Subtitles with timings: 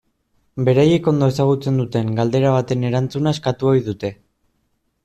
[0.69, 4.15] Beraiek ondo ezagutzen duten galdera baten erantzuna eskatu ohi dute.